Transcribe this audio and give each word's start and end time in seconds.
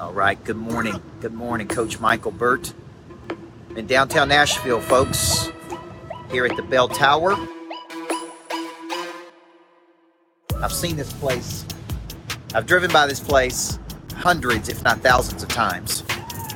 All 0.00 0.12
right, 0.12 0.42
good 0.44 0.56
morning. 0.56 1.02
Good 1.20 1.34
morning, 1.34 1.66
Coach 1.66 1.98
Michael 1.98 2.30
Burt. 2.30 2.72
In 3.74 3.88
downtown 3.88 4.28
Nashville, 4.28 4.80
folks, 4.80 5.50
here 6.30 6.46
at 6.46 6.54
the 6.54 6.62
Bell 6.62 6.86
Tower. 6.86 7.34
I've 10.62 10.72
seen 10.72 10.94
this 10.94 11.12
place. 11.14 11.64
I've 12.54 12.64
driven 12.64 12.92
by 12.92 13.08
this 13.08 13.18
place 13.18 13.80
hundreds, 14.14 14.68
if 14.68 14.84
not 14.84 15.00
thousands 15.00 15.42
of 15.42 15.48
times. 15.48 16.04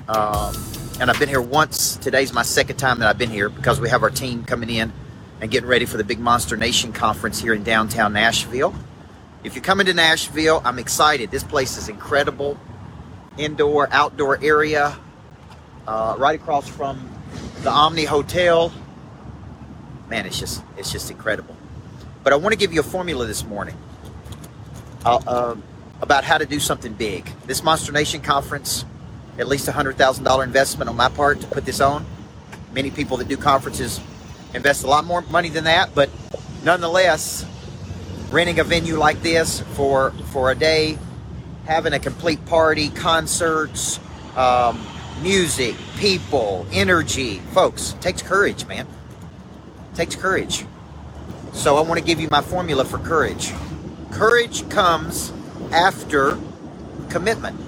Um, 0.07 0.55
and 1.01 1.11
I've 1.11 1.19
been 1.19 1.29
here 1.29 1.43
once. 1.43 1.97
Today's 1.97 2.33
my 2.33 2.45
second 2.45 2.77
time 2.77 3.01
that 3.01 3.09
I've 3.09 3.19
been 3.19 3.31
here 3.31 3.49
because 3.49 3.81
we 3.81 3.89
have 3.89 4.05
our 4.05 4.11
team 4.11 4.45
coming 4.45 4.71
in 4.71 4.93
and 5.41 5.51
getting 5.51 5.69
ready 5.69 5.85
for 5.85 5.97
the 5.97 6.05
Big 6.05 6.21
Monster 6.21 6.57
Nation 6.57 6.93
conference 6.93 7.41
here 7.41 7.55
in 7.55 7.65
downtown 7.65 8.13
Nashville. 8.13 8.73
If 9.43 9.57
you're 9.57 9.65
coming 9.65 9.87
to 9.87 9.95
Nashville, 9.95 10.63
I'm 10.65 10.79
excited. 10.79 11.33
This 11.33 11.43
place 11.43 11.77
is 11.77 11.89
incredible 11.89 12.57
indoor 13.39 13.89
outdoor 13.93 14.43
area 14.43 14.97
uh, 15.87 16.15
right 16.19 16.39
across 16.39 16.69
from 16.69 17.09
the 17.63 17.71
Omni 17.71 18.05
Hotel. 18.05 18.73
Man, 20.09 20.27
it's 20.27 20.39
just 20.39 20.63
it's 20.77 20.93
just 20.93 21.11
incredible. 21.11 21.57
But 22.23 22.33
I 22.33 22.37
want 22.37 22.53
to 22.53 22.59
give 22.59 22.73
you 22.73 22.81
a 22.81 22.85
formula 22.85 23.27
this 23.27 23.45
morning 23.45 23.77
uh, 25.05 25.21
uh, 25.27 25.57
about 26.01 26.25
how 26.25 26.39
to 26.39 26.47
do 26.47 26.61
something 26.61 26.93
big. 26.93 27.31
This 27.47 27.63
Monster 27.63 27.93
Nation 27.93 28.21
conference, 28.21 28.85
at 29.39 29.49
least 29.49 29.69
a 29.69 29.73
hundred 29.73 29.97
thousand 29.97 30.25
dollar 30.25 30.45
investment 30.45 30.89
on 30.89 30.97
my 30.97 31.09
part 31.09 31.41
to 31.41 31.47
put 31.47 31.65
this 31.65 31.81
on. 31.81 32.05
Many 32.73 32.91
people 32.91 33.17
that 33.19 33.29
do 33.29 33.37
conferences 33.37 34.01
invest 34.55 34.85
a 34.85 34.87
lot 34.87 35.05
more 35.05 35.23
money 35.23 35.49
than 35.49 35.65
that, 35.65 35.95
but 35.95 36.11
nonetheless, 36.65 37.47
renting 38.31 38.61
a 38.61 38.65
venue 38.65 38.97
like 38.97 39.23
this 39.23 39.61
for 39.75 40.13
for 40.31 40.51
a 40.51 40.55
day 40.55 40.99
having 41.67 41.93
a 41.95 42.01
complete 42.01 42.45
party, 42.47 42.91
concerts, 42.91 44.01
um, 44.37 44.85
music, 45.23 45.77
people, 45.99 46.67
energy. 46.73 47.39
Folks, 47.53 47.95
takes 48.01 48.23
courage, 48.23 48.67
man. 48.67 48.87
takes 49.95 50.17
courage. 50.17 50.67
So 51.53 51.77
I 51.77 51.83
want 51.83 52.01
to 52.01 52.07
give 52.07 52.21
you 52.21 52.29
my 52.31 52.43
formula 52.43 52.85
for 52.85 52.99
courage. 52.99 53.53
Courage 54.13 54.69
comes 54.71 55.33
after 55.73 56.39
commitment. 57.11 57.61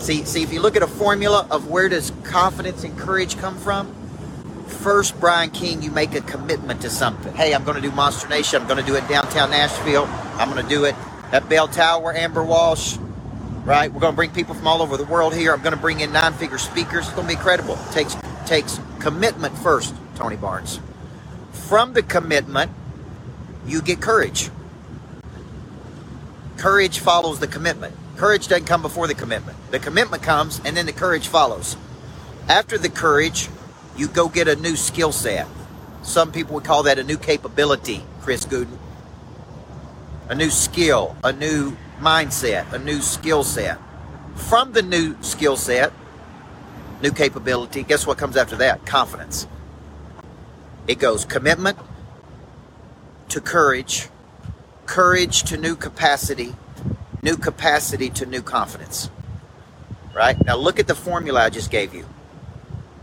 See, 0.00 0.24
see, 0.24 0.42
if 0.42 0.52
you 0.52 0.60
look 0.60 0.76
at 0.76 0.82
a 0.82 0.88
formula 0.88 1.46
of 1.50 1.68
where 1.68 1.88
does 1.88 2.12
confidence 2.24 2.84
and 2.84 2.98
courage 2.98 3.38
come 3.38 3.56
from, 3.58 3.94
first, 4.66 5.18
Brian 5.20 5.50
King, 5.50 5.82
you 5.82 5.90
make 5.90 6.14
a 6.14 6.22
commitment 6.22 6.82
to 6.82 6.90
something. 6.90 7.34
Hey, 7.34 7.54
I'm 7.54 7.64
going 7.64 7.76
to 7.76 7.82
do 7.82 7.92
Monster 7.92 8.28
Nation. 8.28 8.62
I'm 8.62 8.68
going 8.68 8.80
to 8.80 8.86
do 8.86 8.96
it 8.96 9.08
downtown 9.08 9.50
Nashville. 9.50 10.06
I'm 10.38 10.50
going 10.50 10.62
to 10.62 10.68
do 10.68 10.84
it 10.84 10.96
at 11.32 11.48
Bell 11.48 11.68
Tower, 11.68 12.14
Amber 12.14 12.44
Walsh, 12.44 12.96
right? 13.64 13.92
We're 13.92 14.00
going 14.00 14.12
to 14.12 14.16
bring 14.16 14.30
people 14.30 14.54
from 14.54 14.66
all 14.66 14.82
over 14.82 14.96
the 14.96 15.04
world 15.04 15.34
here. 15.34 15.52
I'm 15.52 15.62
going 15.62 15.74
to 15.74 15.80
bring 15.80 16.00
in 16.00 16.12
nine-figure 16.12 16.58
speakers. 16.58 17.06
It's 17.06 17.14
going 17.14 17.26
to 17.26 17.34
be 17.34 17.36
incredible. 17.36 17.74
It 17.74 17.92
takes 17.92 18.16
takes 18.46 18.78
commitment 19.00 19.56
first, 19.58 19.94
Tony 20.16 20.36
Barnes. 20.36 20.80
From 21.52 21.94
the 21.94 22.02
commitment, 22.02 22.70
you 23.66 23.80
get 23.80 24.00
courage. 24.00 24.50
Courage 26.56 26.98
follows 26.98 27.40
the 27.40 27.46
commitment. 27.46 27.96
Courage 28.16 28.48
doesn't 28.48 28.66
come 28.66 28.82
before 28.82 29.06
the 29.06 29.14
commitment. 29.14 29.56
The 29.70 29.78
commitment 29.78 30.22
comes 30.22 30.60
and 30.64 30.76
then 30.76 30.86
the 30.86 30.92
courage 30.92 31.26
follows. 31.26 31.76
After 32.48 32.78
the 32.78 32.88
courage, 32.90 33.48
you 33.96 34.08
go 34.08 34.28
get 34.28 34.46
a 34.46 34.56
new 34.56 34.76
skill 34.76 35.10
set. 35.10 35.46
Some 36.02 36.30
people 36.30 36.54
would 36.54 36.64
call 36.64 36.82
that 36.84 36.98
a 36.98 37.02
new 37.02 37.16
capability, 37.16 38.02
Chris 38.20 38.44
Gooden 38.44 38.78
a 40.28 40.34
new 40.34 40.50
skill, 40.50 41.16
a 41.22 41.32
new 41.32 41.76
mindset, 42.00 42.72
a 42.72 42.78
new 42.78 43.00
skill 43.00 43.44
set. 43.44 43.78
From 44.34 44.72
the 44.72 44.82
new 44.82 45.16
skill 45.22 45.56
set, 45.56 45.92
new 47.02 47.12
capability, 47.12 47.82
guess 47.82 48.06
what 48.06 48.18
comes 48.18 48.36
after 48.36 48.56
that? 48.56 48.84
Confidence. 48.86 49.46
It 50.86 50.98
goes 50.98 51.24
commitment 51.24 51.78
to 53.28 53.40
courage, 53.40 54.08
courage 54.86 55.42
to 55.44 55.56
new 55.56 55.76
capacity, 55.76 56.54
new 57.22 57.36
capacity 57.36 58.10
to 58.10 58.26
new 58.26 58.42
confidence. 58.42 59.10
Right? 60.14 60.42
Now 60.44 60.56
look 60.56 60.78
at 60.78 60.86
the 60.86 60.94
formula 60.94 61.42
I 61.42 61.50
just 61.50 61.70
gave 61.70 61.94
you. 61.94 62.06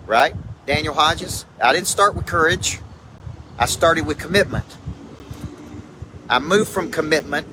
Right? 0.05 0.35
Daniel 0.65 0.93
Hodges, 0.93 1.45
I 1.61 1.73
didn't 1.73 1.87
start 1.87 2.15
with 2.15 2.25
courage. 2.25 2.79
I 3.57 3.65
started 3.65 4.05
with 4.05 4.17
commitment. 4.17 4.65
I 6.31 6.39
moved 6.39 6.69
from 6.69 6.89
commitment. 6.89 7.45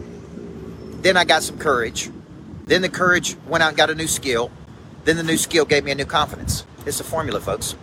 Then 1.02 1.16
I 1.16 1.24
got 1.24 1.42
some 1.42 1.58
courage. 1.58 2.10
Then 2.66 2.80
the 2.80 2.88
courage 2.88 3.36
went 3.48 3.64
out 3.64 3.70
and 3.70 3.76
got 3.76 3.90
a 3.90 3.94
new 3.94 4.06
skill. 4.06 4.52
Then 5.04 5.16
the 5.16 5.24
new 5.24 5.36
skill 5.36 5.64
gave 5.64 5.82
me 5.82 5.90
a 5.90 5.96
new 5.96 6.04
confidence. 6.04 6.64
It's 6.86 7.00
a 7.00 7.04
formula, 7.04 7.40
folks. 7.40 7.74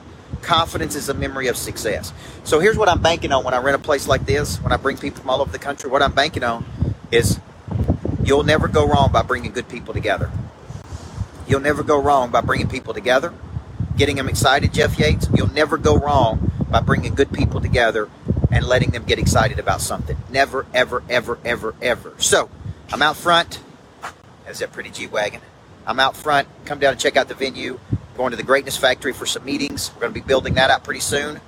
Confidence 0.41 0.95
is 0.95 1.09
a 1.09 1.13
memory 1.13 1.47
of 1.47 1.57
success. 1.57 2.13
So 2.45 2.61
here's 2.61 2.77
what 2.77 2.87
I'm 2.87 3.01
banking 3.01 3.33
on 3.33 3.43
when 3.43 3.53
I 3.53 3.57
rent 3.57 3.75
a 3.75 3.83
place 3.83 4.07
like 4.07 4.25
this, 4.25 4.55
when 4.61 4.71
I 4.71 4.77
bring 4.77 4.95
people 4.95 5.19
from 5.19 5.29
all 5.29 5.41
over 5.41 5.51
the 5.51 5.59
country. 5.59 5.89
What 5.89 6.01
I'm 6.01 6.13
banking 6.13 6.45
on 6.45 6.63
is 7.11 7.41
you'll 8.23 8.43
never 8.43 8.69
go 8.69 8.87
wrong 8.87 9.11
by 9.11 9.21
bringing 9.21 9.51
good 9.51 9.67
people 9.67 9.93
together. 9.93 10.31
You'll 11.45 11.59
never 11.59 11.83
go 11.83 12.01
wrong 12.01 12.31
by 12.31 12.39
bringing 12.39 12.69
people 12.69 12.93
together, 12.93 13.33
getting 13.97 14.15
them 14.15 14.29
excited, 14.29 14.73
Jeff 14.73 14.97
Yates. 14.97 15.27
You'll 15.35 15.51
never 15.51 15.77
go 15.77 15.97
wrong 15.97 16.53
by 16.69 16.79
bringing 16.79 17.15
good 17.15 17.33
people 17.33 17.59
together 17.59 18.09
and 18.51 18.65
letting 18.65 18.91
them 18.91 19.03
get 19.03 19.19
excited 19.19 19.59
about 19.59 19.81
something. 19.81 20.17
Never, 20.29 20.65
ever, 20.73 21.03
ever, 21.09 21.39
ever, 21.45 21.75
ever. 21.81 22.13
So 22.17 22.49
I'm 22.91 23.01
out 23.01 23.17
front. 23.17 23.59
That's 24.45 24.59
that 24.59 24.71
pretty 24.73 24.91
G 24.91 25.07
Wagon? 25.07 25.41
I'm 25.85 25.99
out 25.99 26.15
front. 26.15 26.47
Come 26.65 26.79
down 26.79 26.91
and 26.91 26.99
check 26.99 27.17
out 27.17 27.27
the 27.27 27.35
venue. 27.35 27.79
Going 28.17 28.31
to 28.31 28.37
the 28.37 28.43
Greatness 28.43 28.77
Factory 28.77 29.13
for 29.13 29.25
some 29.25 29.43
meetings. 29.45 29.91
We're 29.93 30.01
going 30.01 30.13
to 30.13 30.19
be 30.19 30.25
building 30.25 30.53
that 30.55 30.69
out 30.69 30.83
pretty 30.83 31.01
soon. 31.01 31.41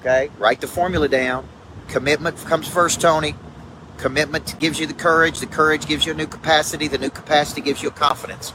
Okay? 0.00 0.30
Write 0.38 0.60
the 0.60 0.66
formula 0.66 1.08
down. 1.08 1.48
Commitment 1.88 2.36
comes 2.38 2.66
first, 2.66 3.00
Tony. 3.00 3.34
Commitment 3.98 4.58
gives 4.58 4.80
you 4.80 4.86
the 4.86 4.94
courage. 4.94 5.38
The 5.40 5.46
courage 5.46 5.86
gives 5.86 6.06
you 6.06 6.12
a 6.12 6.16
new 6.16 6.26
capacity. 6.26 6.88
The 6.88 6.98
new 6.98 7.10
capacity 7.10 7.60
gives 7.60 7.82
you 7.82 7.88
a 7.88 7.92
confidence 7.92 8.52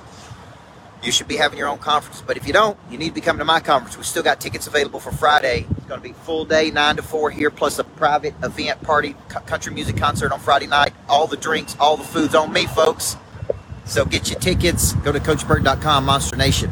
you 1.04 1.12
should 1.12 1.28
be 1.28 1.36
having 1.38 1.58
your 1.58 1.68
own 1.68 1.78
conference. 1.78 2.22
But 2.26 2.38
if 2.38 2.48
you 2.48 2.54
don't, 2.54 2.78
you 2.90 2.98
need 2.98 3.10
to 3.10 3.14
be 3.14 3.22
coming 3.22 3.40
to 3.40 3.46
my 3.46 3.60
conference. 3.60 3.98
We 3.98 4.04
still 4.04 4.24
got 4.24 4.42
tickets 4.42 4.68
available 4.68 5.00
for 5.00 5.12
Friday. 5.12 5.66
It's 5.78 5.86
going 5.86 6.02
to 6.02 6.08
be 6.08 6.14
full 6.14 6.46
day, 6.46 6.72
9 6.72 6.98
to 6.98 7.04
4 7.04 7.32
here, 7.32 7.50
plus 7.52 7.80
a 7.80 7.84
private 7.84 8.34
event 8.44 8.82
party, 8.82 9.16
country 9.30 9.74
music 9.74 9.98
concert 9.98 10.32
on 10.32 10.40
Friday 10.40 10.68
night. 10.68 10.94
All 11.08 11.28
the 11.28 11.38
drinks, 11.38 11.76
all 11.80 11.98
the 11.98 12.04
food's 12.04 12.36
on 12.36 12.52
me, 12.52 12.66
folks. 12.68 13.18
So 13.86 14.06
get 14.06 14.30
your 14.30 14.40
tickets. 14.40 14.94
Go 14.94 15.12
to 15.12 15.20
CoachBurt.com, 15.20 16.06
Monster 16.06 16.36
Nation, 16.36 16.72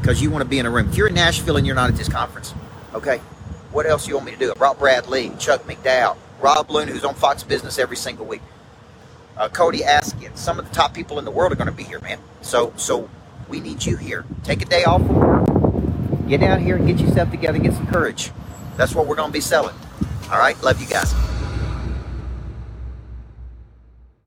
because 0.00 0.22
you 0.22 0.30
want 0.30 0.42
to 0.42 0.48
be 0.48 0.58
in 0.58 0.66
a 0.66 0.70
room. 0.70 0.88
If 0.88 0.96
you're 0.96 1.08
in 1.08 1.14
Nashville 1.14 1.56
and 1.56 1.66
you're 1.66 1.76
not 1.76 1.90
at 1.90 1.96
this 1.96 2.08
conference, 2.08 2.54
okay, 2.94 3.18
what 3.70 3.86
else 3.86 4.08
you 4.08 4.14
want 4.14 4.26
me 4.26 4.32
to 4.32 4.38
do? 4.38 4.52
Rob 4.56 4.78
Bradley, 4.78 5.32
Chuck 5.38 5.64
McDowell, 5.64 6.16
Rob 6.40 6.70
Loon, 6.70 6.88
who's 6.88 7.04
on 7.04 7.14
Fox 7.14 7.42
Business 7.42 7.78
every 7.78 7.96
single 7.96 8.24
week. 8.24 8.42
Uh, 9.36 9.48
Cody 9.48 9.82
Askin, 9.82 10.34
some 10.36 10.58
of 10.58 10.68
the 10.68 10.74
top 10.74 10.94
people 10.94 11.18
in 11.18 11.24
the 11.24 11.30
world 11.30 11.52
are 11.52 11.56
going 11.56 11.66
to 11.66 11.72
be 11.72 11.82
here, 11.82 12.00
man. 12.00 12.20
So, 12.40 12.72
so 12.76 13.10
we 13.48 13.60
need 13.60 13.84
you 13.84 13.96
here. 13.96 14.24
Take 14.42 14.62
a 14.62 14.66
day 14.66 14.84
off 14.84 15.06
from 15.06 15.16
work. 15.16 16.28
Get 16.28 16.40
down 16.40 16.60
here 16.60 16.76
and 16.76 16.86
get 16.86 16.98
yourself 16.98 17.30
together. 17.30 17.58
Get 17.58 17.74
some 17.74 17.86
courage. 17.86 18.30
That's 18.76 18.94
what 18.94 19.06
we're 19.06 19.16
going 19.16 19.30
to 19.30 19.32
be 19.32 19.40
selling. 19.40 19.74
All 20.30 20.38
right. 20.38 20.60
Love 20.62 20.80
you 20.80 20.86
guys. 20.86 21.33